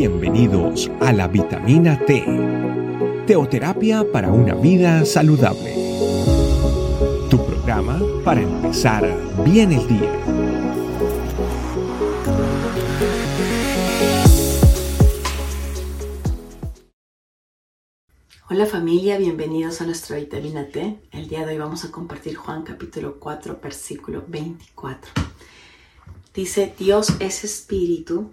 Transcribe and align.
Bienvenidos 0.00 0.90
a 1.00 1.12
la 1.12 1.28
vitamina 1.28 2.02
T, 2.06 2.24
teoterapia 3.26 4.10
para 4.10 4.32
una 4.32 4.54
vida 4.54 5.04
saludable. 5.04 5.74
Tu 7.28 7.36
programa 7.44 8.00
para 8.24 8.40
empezar 8.40 9.04
bien 9.44 9.72
el 9.72 9.86
día. 9.86 10.10
Hola 18.48 18.64
familia, 18.64 19.18
bienvenidos 19.18 19.82
a 19.82 19.84
nuestra 19.84 20.16
vitamina 20.16 20.66
T. 20.68 20.98
El 21.10 21.28
día 21.28 21.44
de 21.44 21.52
hoy 21.52 21.58
vamos 21.58 21.84
a 21.84 21.90
compartir 21.90 22.36
Juan 22.36 22.62
capítulo 22.62 23.20
4, 23.20 23.60
versículo 23.62 24.24
24. 24.26 25.12
Dice, 26.32 26.72
Dios 26.78 27.16
es 27.20 27.44
espíritu 27.44 28.30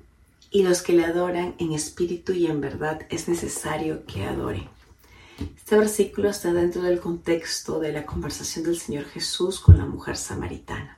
y 0.57 0.63
los 0.63 0.81
que 0.81 0.93
le 0.93 1.05
adoran 1.05 1.53
en 1.59 1.71
espíritu 1.73 2.33
y 2.33 2.47
en 2.47 2.59
verdad 2.61 3.01
es 3.11 3.27
necesario 3.27 4.07
que 4.07 4.25
adoren. 4.25 4.67
Este 5.55 5.77
versículo 5.77 6.31
está 6.31 6.51
dentro 6.51 6.81
del 6.81 6.99
contexto 6.99 7.79
de 7.79 7.91
la 7.91 8.07
conversación 8.07 8.65
del 8.65 8.79
Señor 8.79 9.05
Jesús 9.05 9.59
con 9.59 9.77
la 9.77 9.85
mujer 9.85 10.17
samaritana. 10.17 10.97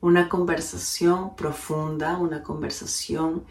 Una 0.00 0.28
conversación 0.28 1.36
profunda, 1.36 2.18
una 2.18 2.42
conversación 2.42 3.44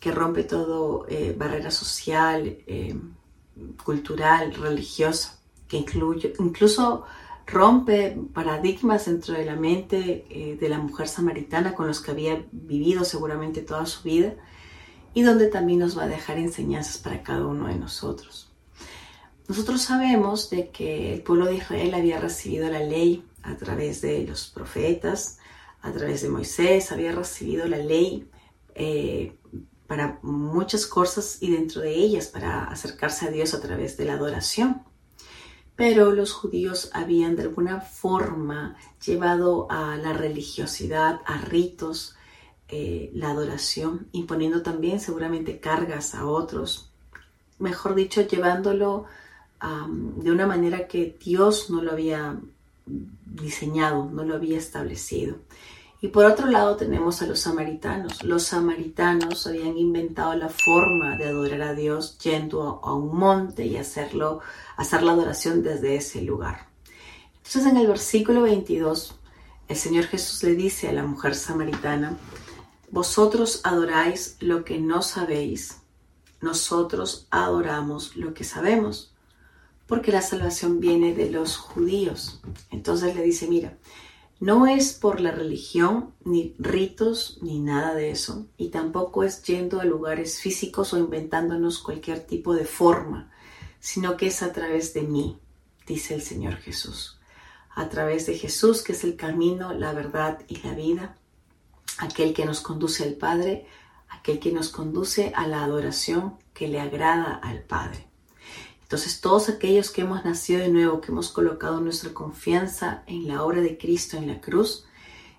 que 0.00 0.10
rompe 0.10 0.42
todo 0.42 1.06
eh, 1.08 1.36
barrera 1.38 1.70
social, 1.70 2.58
eh, 2.66 2.98
cultural, 3.84 4.52
religiosa, 4.54 5.38
que 5.68 5.76
incluye, 5.76 6.32
incluso 6.40 7.04
rompe 7.46 8.18
paradigmas 8.34 9.06
dentro 9.06 9.34
de 9.34 9.44
la 9.44 9.54
mente 9.54 10.26
eh, 10.30 10.56
de 10.60 10.68
la 10.68 10.78
mujer 10.78 11.06
samaritana 11.06 11.76
con 11.76 11.86
los 11.86 12.00
que 12.00 12.10
había 12.10 12.44
vivido 12.50 13.04
seguramente 13.04 13.62
toda 13.62 13.86
su 13.86 14.02
vida 14.02 14.34
y 15.14 15.22
donde 15.22 15.48
también 15.48 15.80
nos 15.80 15.98
va 15.98 16.04
a 16.04 16.08
dejar 16.08 16.38
enseñanzas 16.38 16.98
para 16.98 17.22
cada 17.22 17.46
uno 17.46 17.68
de 17.68 17.76
nosotros. 17.76 18.50
Nosotros 19.48 19.82
sabemos 19.82 20.48
de 20.50 20.70
que 20.70 21.12
el 21.14 21.22
pueblo 21.22 21.46
de 21.46 21.56
Israel 21.56 21.94
había 21.94 22.20
recibido 22.20 22.70
la 22.70 22.80
ley 22.80 23.24
a 23.42 23.56
través 23.56 24.00
de 24.00 24.24
los 24.24 24.48
profetas, 24.48 25.38
a 25.82 25.90
través 25.92 26.22
de 26.22 26.28
Moisés, 26.28 26.92
había 26.92 27.12
recibido 27.12 27.66
la 27.66 27.78
ley 27.78 28.30
eh, 28.74 29.36
para 29.86 30.20
muchas 30.22 30.86
cosas 30.86 31.38
y 31.40 31.50
dentro 31.50 31.80
de 31.80 31.92
ellas 31.94 32.28
para 32.28 32.64
acercarse 32.64 33.26
a 33.26 33.30
Dios 33.30 33.54
a 33.54 33.60
través 33.60 33.96
de 33.96 34.04
la 34.04 34.12
adoración. 34.12 34.84
Pero 35.74 36.12
los 36.12 36.32
judíos 36.32 36.90
habían 36.92 37.34
de 37.34 37.42
alguna 37.42 37.80
forma 37.80 38.76
llevado 39.04 39.66
a 39.68 39.96
la 39.96 40.12
religiosidad, 40.12 41.22
a 41.26 41.38
ritos, 41.38 42.14
eh, 42.70 43.10
la 43.14 43.30
adoración, 43.30 44.06
imponiendo 44.12 44.62
también 44.62 45.00
seguramente 45.00 45.60
cargas 45.60 46.14
a 46.14 46.26
otros, 46.26 46.90
mejor 47.58 47.94
dicho, 47.94 48.22
llevándolo 48.22 49.06
de 50.16 50.32
una 50.32 50.46
manera 50.46 50.88
que 50.88 51.18
Dios 51.22 51.68
no 51.68 51.82
lo 51.82 51.92
había 51.92 52.40
diseñado, 52.86 54.08
no 54.10 54.24
lo 54.24 54.34
había 54.34 54.56
establecido. 54.56 55.36
Y 56.02 56.08
por 56.08 56.24
otro 56.24 56.46
lado 56.46 56.76
tenemos 56.76 57.20
a 57.20 57.26
los 57.26 57.40
samaritanos. 57.40 58.24
Los 58.24 58.44
samaritanos 58.44 59.46
habían 59.46 59.76
inventado 59.76 60.34
la 60.34 60.48
forma 60.48 61.16
de 61.16 61.28
adorar 61.28 61.60
a 61.60 61.74
Dios 61.74 62.18
yendo 62.18 62.80
a, 62.82 62.94
un 62.94 63.14
monte 63.14 63.66
y 63.66 63.76
hacerlo, 63.76 64.40
hacer 64.76 65.02
la 65.02 65.12
adoración 65.12 65.62
desde 65.62 65.96
ese 65.96 66.22
lugar. 66.22 66.68
Entonces 67.36 67.66
en 67.66 67.76
el 67.76 67.86
versículo 67.86 68.42
22, 68.42 69.14
el 69.68 69.76
Señor 69.76 70.04
Jesús 70.04 70.42
le 70.42 70.54
dice 70.54 70.88
a 70.88 70.92
la 70.94 71.04
mujer 71.04 71.34
samaritana, 71.34 72.16
vosotros 72.90 73.60
adoráis 73.64 74.36
lo 74.40 74.64
que 74.64 74.80
no 74.80 75.02
sabéis, 75.02 75.78
nosotros 76.40 77.26
adoramos 77.30 78.16
lo 78.16 78.34
que 78.34 78.44
sabemos, 78.44 79.14
porque 79.86 80.12
la 80.12 80.22
salvación 80.22 80.80
viene 80.80 81.14
de 81.14 81.30
los 81.30 81.56
judíos. 81.56 82.40
Entonces 82.70 83.14
le 83.14 83.22
dice, 83.22 83.48
mira, 83.48 83.76
no 84.40 84.66
es 84.66 84.94
por 84.94 85.20
la 85.20 85.32
religión, 85.32 86.14
ni 86.24 86.54
ritos, 86.58 87.38
ni 87.42 87.60
nada 87.60 87.94
de 87.94 88.10
eso, 88.10 88.46
y 88.56 88.68
tampoco 88.70 89.22
es 89.22 89.42
yendo 89.42 89.80
a 89.80 89.84
lugares 89.84 90.40
físicos 90.40 90.94
o 90.94 90.98
inventándonos 90.98 91.78
cualquier 91.78 92.20
tipo 92.20 92.54
de 92.54 92.64
forma, 92.64 93.30
sino 93.80 94.16
que 94.16 94.28
es 94.28 94.42
a 94.42 94.52
través 94.52 94.94
de 94.94 95.02
mí, 95.02 95.38
dice 95.86 96.14
el 96.14 96.22
Señor 96.22 96.56
Jesús. 96.56 97.18
A 97.74 97.88
través 97.88 98.26
de 98.26 98.36
Jesús, 98.36 98.82
que 98.82 98.92
es 98.92 99.04
el 99.04 99.16
camino, 99.16 99.74
la 99.74 99.92
verdad 99.92 100.40
y 100.48 100.56
la 100.62 100.74
vida, 100.74 101.16
aquel 102.00 102.32
que 102.32 102.44
nos 102.44 102.60
conduce 102.60 103.04
al 103.04 103.14
Padre, 103.14 103.66
aquel 104.08 104.40
que 104.40 104.52
nos 104.52 104.70
conduce 104.70 105.32
a 105.36 105.46
la 105.46 105.62
adoración 105.62 106.34
que 106.54 106.66
le 106.66 106.80
agrada 106.80 107.34
al 107.34 107.62
Padre. 107.62 108.08
Entonces 108.82 109.20
todos 109.20 109.48
aquellos 109.48 109.90
que 109.90 110.00
hemos 110.00 110.24
nacido 110.24 110.60
de 110.60 110.68
nuevo, 110.68 111.00
que 111.00 111.12
hemos 111.12 111.30
colocado 111.30 111.80
nuestra 111.80 112.12
confianza 112.12 113.04
en 113.06 113.28
la 113.28 113.44
obra 113.44 113.60
de 113.60 113.78
Cristo 113.78 114.16
en 114.16 114.26
la 114.26 114.40
cruz, 114.40 114.84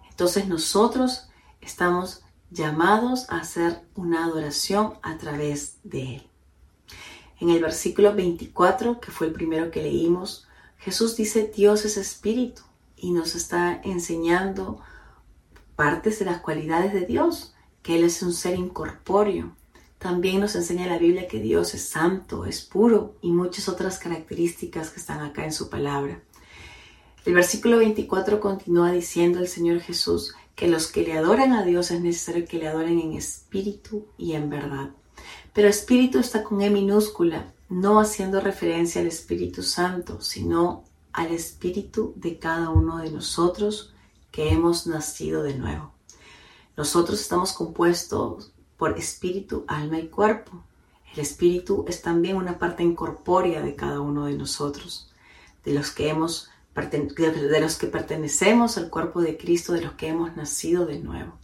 entonces 0.09 0.47
nosotros 0.47 1.27
estamos 1.59 2.21
llamados 2.51 3.29
a 3.29 3.37
hacer 3.37 3.81
una 3.95 4.25
adoración 4.25 4.93
a 5.01 5.17
través 5.17 5.77
de 5.83 6.15
Él. 6.15 6.27
En 7.39 7.49
el 7.49 7.61
versículo 7.61 8.13
24, 8.13 8.99
que 9.01 9.11
fue 9.11 9.27
el 9.27 9.33
primero 9.33 9.71
que 9.71 9.81
leímos, 9.81 10.47
Jesús 10.77 11.15
dice, 11.15 11.51
Dios 11.53 11.85
es 11.85 11.97
espíritu 11.97 12.61
y 12.95 13.11
nos 13.11 13.35
está 13.35 13.81
enseñando 13.83 14.81
partes 15.81 16.19
de 16.19 16.25
las 16.25 16.41
cualidades 16.41 16.93
de 16.93 17.07
Dios, 17.07 17.55
que 17.81 17.95
Él 17.95 18.03
es 18.03 18.21
un 18.21 18.33
ser 18.33 18.53
incorpóreo. 18.53 19.55
También 19.97 20.39
nos 20.39 20.55
enseña 20.55 20.85
la 20.85 20.99
Biblia 20.99 21.27
que 21.27 21.39
Dios 21.39 21.73
es 21.73 21.89
santo, 21.89 22.45
es 22.45 22.61
puro 22.61 23.15
y 23.19 23.31
muchas 23.31 23.67
otras 23.67 23.97
características 23.97 24.91
que 24.91 24.99
están 24.99 25.21
acá 25.21 25.43
en 25.43 25.51
su 25.51 25.71
palabra. 25.71 26.21
El 27.25 27.33
versículo 27.33 27.79
24 27.79 28.39
continúa 28.39 28.91
diciendo 28.91 29.39
el 29.39 29.47
Señor 29.47 29.79
Jesús 29.79 30.35
que 30.53 30.67
los 30.67 30.85
que 30.85 31.01
le 31.01 31.13
adoran 31.13 31.51
a 31.53 31.65
Dios 31.65 31.89
es 31.89 31.99
necesario 31.99 32.45
que 32.45 32.59
le 32.59 32.67
adoren 32.67 32.99
en 32.99 33.13
espíritu 33.13 34.05
y 34.19 34.33
en 34.33 34.51
verdad. 34.51 34.91
Pero 35.51 35.67
espíritu 35.67 36.19
está 36.19 36.43
con 36.43 36.61
E 36.61 36.69
minúscula, 36.69 37.55
no 37.69 37.99
haciendo 37.99 38.39
referencia 38.39 39.01
al 39.01 39.07
Espíritu 39.07 39.63
Santo, 39.63 40.21
sino 40.21 40.83
al 41.11 41.31
espíritu 41.31 42.13
de 42.17 42.37
cada 42.37 42.69
uno 42.69 42.99
de 42.99 43.09
nosotros 43.09 43.90
que 44.31 44.49
hemos 44.49 44.87
nacido 44.87 45.43
de 45.43 45.55
nuevo. 45.55 45.93
Nosotros 46.77 47.19
estamos 47.19 47.53
compuestos 47.53 48.53
por 48.77 48.97
espíritu, 48.97 49.65
alma 49.67 49.99
y 49.99 50.07
cuerpo. 50.07 50.63
El 51.13 51.19
espíritu 51.19 51.85
es 51.87 52.01
también 52.01 52.37
una 52.37 52.57
parte 52.57 52.83
incorpórea 52.83 53.61
de 53.61 53.75
cada 53.75 53.99
uno 53.99 54.25
de 54.25 54.33
nosotros, 54.33 55.11
de 55.65 55.73
los 55.73 55.91
que 55.91 56.09
hemos 56.09 56.49
de 56.73 57.59
los 57.59 57.75
que 57.75 57.87
pertenecemos 57.87 58.77
al 58.77 58.89
cuerpo 58.89 59.19
de 59.19 59.37
Cristo, 59.37 59.73
de 59.73 59.81
los 59.81 59.93
que 59.93 60.07
hemos 60.07 60.37
nacido 60.37 60.85
de 60.85 60.99
nuevo. 60.99 61.37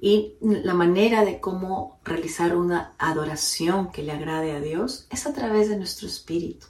Y 0.00 0.36
la 0.40 0.72
manera 0.72 1.22
de 1.22 1.38
cómo 1.38 2.00
realizar 2.02 2.56
una 2.56 2.94
adoración 2.98 3.90
que 3.92 4.02
le 4.02 4.12
agrade 4.12 4.52
a 4.52 4.60
Dios 4.60 5.06
es 5.10 5.26
a 5.26 5.34
través 5.34 5.68
de 5.68 5.76
nuestro 5.76 6.08
espíritu, 6.08 6.66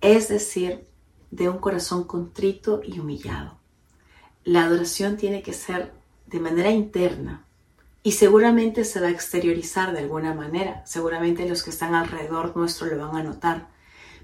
es 0.00 0.28
decir, 0.28 0.88
de 1.30 1.50
un 1.50 1.58
corazón 1.58 2.04
contrito 2.04 2.80
y 2.82 2.98
humillado 2.98 3.59
la 4.44 4.64
adoración 4.64 5.16
tiene 5.16 5.42
que 5.42 5.52
ser 5.52 5.92
de 6.26 6.40
manera 6.40 6.70
interna 6.70 7.44
y 8.02 8.12
seguramente 8.12 8.84
se 8.84 9.00
va 9.00 9.08
a 9.08 9.10
exteriorizar 9.10 9.92
de 9.92 10.00
alguna 10.00 10.32
manera. 10.34 10.82
Seguramente 10.86 11.48
los 11.48 11.62
que 11.62 11.70
están 11.70 11.94
alrededor 11.94 12.56
nuestro 12.56 12.86
lo 12.86 13.08
van 13.08 13.16
a 13.16 13.22
notar, 13.22 13.68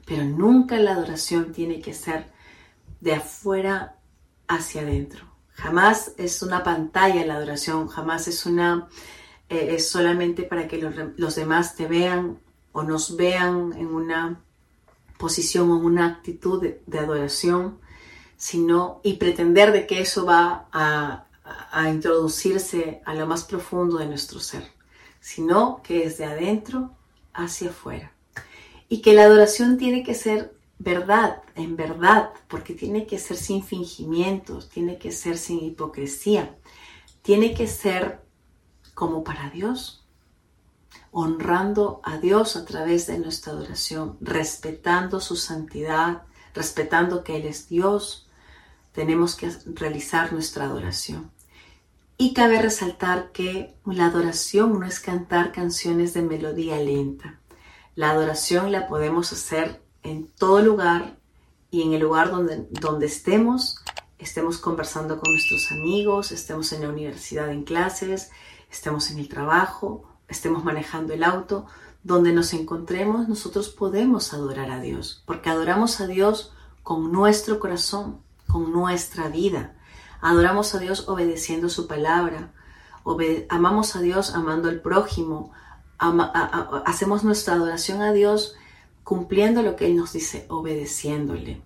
pero 0.06 0.24
nunca 0.24 0.78
la 0.78 0.92
adoración 0.92 1.52
tiene 1.52 1.80
que 1.80 1.92
ser 1.92 2.26
de 3.00 3.14
afuera 3.14 3.96
hacia 4.48 4.82
adentro. 4.82 5.26
Jamás 5.52 6.12
es 6.16 6.42
una 6.42 6.62
pantalla 6.62 7.26
la 7.26 7.36
adoración, 7.36 7.88
jamás 7.88 8.28
es 8.28 8.46
una 8.46 8.88
eh, 9.48 9.74
es 9.76 9.88
solamente 9.88 10.42
para 10.42 10.66
que 10.66 10.78
los, 11.16 11.34
demás 11.36 11.76
te 11.76 11.86
vean 11.86 12.38
o 12.72 12.82
nos 12.82 13.16
vean 13.16 13.72
en 13.74 13.86
una 13.86 14.40
posición 15.18 15.70
o 15.70 15.76
una 15.76 16.06
actitud 16.06 16.62
de 16.62 16.98
adoración, 16.98 17.78
sino 18.36 19.00
y 19.02 19.14
pretender 19.14 19.72
de 19.72 19.86
que 19.86 20.00
eso 20.00 20.24
va 20.24 20.68
a, 20.72 21.22
introducirse 21.88 23.02
a 23.04 23.14
lo 23.14 23.26
más 23.26 23.44
profundo 23.44 23.98
de 23.98 24.06
nuestro 24.06 24.40
ser, 24.40 24.64
sino 25.20 25.80
que 25.82 26.04
es 26.04 26.18
de 26.18 26.24
adentro 26.24 26.96
hacia 27.32 27.70
afuera. 27.70 28.12
Y 28.88 29.00
que 29.00 29.14
la 29.14 29.24
adoración 29.24 29.78
tiene 29.78 30.02
que 30.02 30.14
ser 30.14 30.56
verdad, 30.78 31.42
en 31.54 31.76
verdad, 31.76 32.30
porque 32.48 32.74
tiene 32.74 33.06
que 33.06 33.18
ser 33.18 33.36
sin 33.36 33.62
fingimientos, 33.62 34.68
tiene 34.68 34.98
que 34.98 35.12
ser 35.12 35.38
sin 35.38 35.62
hipocresía, 35.64 36.56
tiene 37.22 37.54
que 37.54 37.68
ser 37.68 38.22
como 38.94 39.22
para 39.22 39.50
Dios, 39.50 40.04
honrando 41.12 42.00
a 42.02 42.18
Dios 42.18 42.56
a 42.56 42.64
través 42.64 43.06
de 43.06 43.18
nuestra 43.18 43.52
adoración, 43.52 44.16
respetando 44.20 45.20
su 45.20 45.36
santidad, 45.36 46.22
respetando 46.54 47.22
que 47.22 47.36
Él 47.36 47.46
es 47.46 47.68
Dios, 47.68 48.25
tenemos 48.96 49.36
que 49.36 49.52
realizar 49.74 50.32
nuestra 50.32 50.64
adoración. 50.64 51.30
Y 52.16 52.32
cabe 52.32 52.62
resaltar 52.62 53.30
que 53.30 53.76
la 53.84 54.06
adoración 54.06 54.80
no 54.80 54.86
es 54.86 55.00
cantar 55.00 55.52
canciones 55.52 56.14
de 56.14 56.22
melodía 56.22 56.78
lenta. 56.78 57.38
La 57.94 58.10
adoración 58.10 58.72
la 58.72 58.88
podemos 58.88 59.32
hacer 59.34 59.82
en 60.02 60.28
todo 60.28 60.62
lugar 60.62 61.18
y 61.70 61.82
en 61.82 61.92
el 61.92 62.00
lugar 62.00 62.30
donde, 62.30 62.66
donde 62.70 63.04
estemos, 63.04 63.84
estemos 64.18 64.56
conversando 64.56 65.20
con 65.20 65.30
nuestros 65.30 65.70
amigos, 65.72 66.32
estemos 66.32 66.72
en 66.72 66.80
la 66.80 66.88
universidad 66.88 67.50
en 67.50 67.64
clases, 67.64 68.30
estemos 68.70 69.10
en 69.10 69.18
el 69.18 69.28
trabajo, 69.28 70.08
estemos 70.26 70.64
manejando 70.64 71.12
el 71.12 71.22
auto, 71.22 71.66
donde 72.02 72.32
nos 72.32 72.54
encontremos, 72.54 73.28
nosotros 73.28 73.68
podemos 73.68 74.32
adorar 74.32 74.70
a 74.70 74.80
Dios, 74.80 75.22
porque 75.26 75.50
adoramos 75.50 76.00
a 76.00 76.06
Dios 76.06 76.54
con 76.82 77.12
nuestro 77.12 77.60
corazón, 77.60 78.24
con 78.56 78.72
nuestra 78.72 79.28
vida. 79.28 79.74
Adoramos 80.22 80.74
a 80.74 80.78
Dios 80.78 81.10
obedeciendo 81.10 81.68
su 81.68 81.86
palabra, 81.86 82.54
amamos 83.50 83.96
a 83.96 84.00
Dios 84.00 84.34
amando 84.34 84.70
al 84.70 84.80
prójimo, 84.80 85.52
hacemos 86.86 87.22
nuestra 87.22 87.52
adoración 87.52 88.00
a 88.00 88.14
Dios 88.14 88.54
cumpliendo 89.04 89.60
lo 89.60 89.76
que 89.76 89.84
Él 89.84 89.96
nos 89.96 90.14
dice, 90.14 90.46
obedeciéndole. 90.48 91.60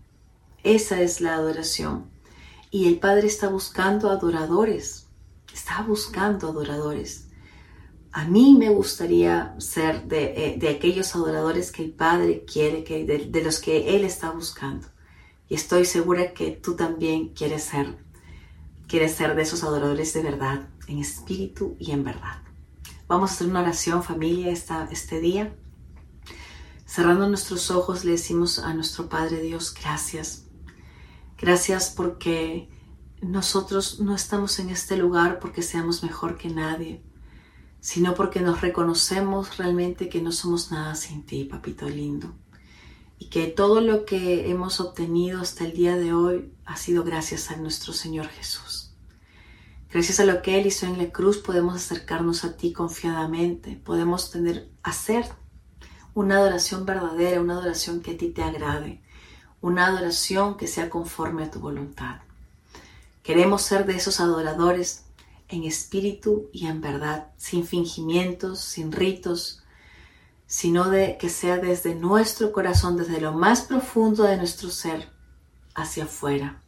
Esa 0.64 1.00
es 1.00 1.20
la 1.20 1.34
adoración. 1.34 2.10
Y 2.72 2.88
el 2.88 2.98
Padre 2.98 3.28
está 3.28 3.48
buscando 3.48 4.10
adoradores, 4.10 5.06
está 5.54 5.82
buscando 5.82 6.48
adoradores. 6.48 7.28
A 8.10 8.24
mí 8.24 8.56
me 8.58 8.70
gustaría 8.70 9.54
ser 9.58 10.06
de, 10.08 10.56
eh, 10.60 10.76
aquellos 10.76 11.14
adoradores 11.14 11.70
que 11.70 11.84
el 11.84 11.92
Padre 11.92 12.44
quiere, 12.44 12.82
que, 12.82 13.04
de, 13.04 13.44
los 13.44 13.60
que 13.60 13.94
Él 13.94 14.04
está 14.04 14.32
buscando. 14.32 14.88
Y 15.50 15.54
estoy 15.56 15.84
segura 15.84 16.32
que 16.32 16.52
tú 16.52 16.76
también 16.76 17.34
quieres 17.34 17.64
ser, 17.64 18.02
quieres 18.88 19.14
ser 19.14 19.34
de 19.34 19.42
esos 19.42 19.62
adoradores 19.62 20.14
de 20.14 20.22
verdad, 20.22 20.70
en 20.86 20.98
espíritu 20.98 21.76
y 21.78 21.90
en 21.90 22.04
verdad. 22.04 22.42
Vamos 23.06 23.30
a 23.30 23.34
hacer 23.34 23.48
una 23.48 23.60
oración 23.60 24.02
familia 24.02 24.50
esta, 24.50 24.88
este 24.90 25.20
día. 25.20 25.54
Cerrando 26.86 27.28
nuestros 27.28 27.70
ojos 27.70 28.06
le 28.06 28.12
decimos 28.12 28.58
a 28.58 28.72
nuestro 28.72 29.10
Padre 29.10 29.42
Dios, 29.42 29.74
gracias. 29.74 30.46
Gracias 31.36 31.90
porque 31.90 32.70
nosotros 33.20 34.00
no 34.00 34.14
estamos 34.14 34.58
en 34.58 34.70
este 34.70 34.96
lugar 34.96 35.38
porque 35.38 35.60
seamos 35.60 36.02
mejor 36.02 36.38
que 36.38 36.48
nadie 36.48 37.02
sino 37.80 38.14
porque 38.14 38.40
nos 38.40 38.60
reconocemos 38.60 39.56
realmente 39.56 40.08
que 40.08 40.20
no 40.20 40.32
somos 40.32 40.70
nada 40.70 40.94
sin 40.94 41.24
ti, 41.24 41.44
papito 41.44 41.88
lindo. 41.88 42.34
Y 43.20 43.26
que 43.26 43.46
todo 43.48 43.82
lo 43.82 44.06
que 44.06 44.50
hemos 44.50 44.80
obtenido 44.80 45.42
hasta 45.42 45.64
el 45.64 45.74
día 45.74 45.94
de 45.94 46.14
hoy 46.14 46.54
ha 46.64 46.76
sido 46.76 47.04
gracias 47.04 47.50
a 47.50 47.56
nuestro 47.56 47.92
Señor 47.92 48.26
Jesús. 48.28 48.92
Gracias 49.92 50.20
a 50.20 50.24
lo 50.24 50.40
que 50.40 50.58
Él 50.58 50.66
hizo 50.66 50.86
en 50.86 50.96
la 50.96 51.12
cruz 51.12 51.36
podemos 51.36 51.74
acercarnos 51.74 52.44
a 52.44 52.56
ti 52.56 52.72
confiadamente, 52.72 53.76
podemos 53.76 54.30
tener, 54.30 54.70
hacer 54.82 55.26
una 56.14 56.38
adoración 56.38 56.86
verdadera, 56.86 57.42
una 57.42 57.58
adoración 57.58 58.00
que 58.00 58.12
a 58.12 58.16
ti 58.16 58.30
te 58.30 58.42
agrade, 58.42 59.02
una 59.60 59.86
adoración 59.86 60.56
que 60.56 60.66
sea 60.66 60.88
conforme 60.88 61.44
a 61.44 61.50
tu 61.50 61.60
voluntad. 61.60 62.20
Queremos 63.22 63.60
ser 63.60 63.84
de 63.84 63.96
esos 63.96 64.18
adoradores 64.18 65.04
en 65.48 65.64
espíritu 65.64 66.48
y 66.54 66.68
en 66.68 66.80
verdad, 66.80 67.32
sin 67.36 67.66
fingimientos, 67.66 68.60
sin 68.60 68.92
ritos, 68.92 69.59
sino 70.50 70.90
de 70.90 71.16
que 71.16 71.28
sea 71.28 71.58
desde 71.58 71.94
nuestro 71.94 72.50
corazón, 72.50 72.96
desde 72.96 73.20
lo 73.20 73.32
más 73.32 73.62
profundo 73.62 74.24
de 74.24 74.36
nuestro 74.36 74.70
ser, 74.70 75.12
hacia 75.74 76.04
afuera. 76.04 76.60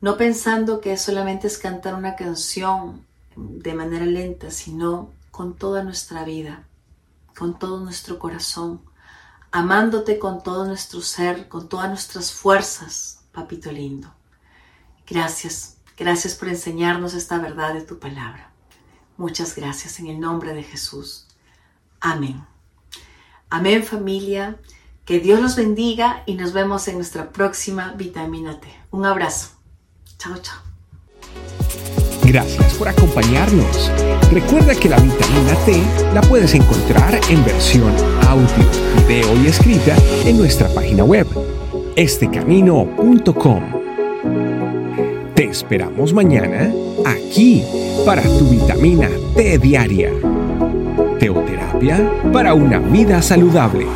No 0.00 0.16
pensando 0.16 0.80
que 0.80 0.96
solamente 0.96 1.46
es 1.46 1.58
cantar 1.58 1.94
una 1.94 2.16
canción 2.16 3.06
de 3.36 3.74
manera 3.74 4.04
lenta, 4.04 4.50
sino 4.50 5.12
con 5.30 5.54
toda 5.54 5.84
nuestra 5.84 6.24
vida, 6.24 6.66
con 7.38 7.56
todo 7.58 7.78
nuestro 7.78 8.18
corazón, 8.18 8.82
amándote 9.52 10.18
con 10.18 10.42
todo 10.42 10.66
nuestro 10.66 11.00
ser, 11.02 11.48
con 11.48 11.68
todas 11.68 11.88
nuestras 11.88 12.32
fuerzas, 12.32 13.24
papito 13.32 13.70
lindo. 13.70 14.12
Gracias 15.06 15.78
Gracias 16.02 16.34
por 16.34 16.48
enseñarnos 16.48 17.14
esta 17.14 17.38
verdad 17.38 17.74
de 17.74 17.82
tu 17.82 17.98
palabra. 17.98 18.50
Muchas 19.16 19.54
gracias 19.54 20.00
en 20.00 20.06
el 20.08 20.18
nombre 20.18 20.54
de 20.54 20.62
Jesús. 20.62 21.28
Amén. 22.00 22.44
Amén 23.52 23.84
familia. 23.84 24.56
Que 25.04 25.20
Dios 25.20 25.40
los 25.40 25.56
bendiga 25.56 26.22
y 26.26 26.34
nos 26.34 26.52
vemos 26.52 26.88
en 26.88 26.96
nuestra 26.96 27.30
próxima 27.32 27.92
vitamina 27.96 28.58
T. 28.60 28.68
Un 28.90 29.04
abrazo. 29.04 29.50
Chao, 30.18 30.34
chao. 30.40 30.58
Gracias 32.24 32.74
por 32.74 32.88
acompañarnos. 32.88 33.90
Recuerda 34.30 34.74
que 34.74 34.88
la 34.88 34.98
vitamina 34.98 35.54
T 35.66 35.82
la 36.14 36.22
puedes 36.22 36.54
encontrar 36.54 37.20
en 37.28 37.44
versión 37.44 37.92
audio, 38.26 38.46
video 39.06 39.36
y 39.42 39.48
escrita 39.48 39.96
en 40.24 40.38
nuestra 40.38 40.68
página 40.68 41.04
web, 41.04 41.26
estecamino.com 41.96 43.82
esperamos 45.52 46.14
mañana 46.14 46.72
aquí 47.04 47.62
para 48.06 48.22
tu 48.22 48.48
vitamina 48.48 49.08
T 49.36 49.58
diaria. 49.58 50.10
Para 52.32 52.54
una 52.54 52.78
vida 52.78 53.20
saludable. 53.20 53.86